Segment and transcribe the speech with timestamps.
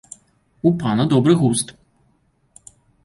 [0.69, 1.75] У пана добры густ.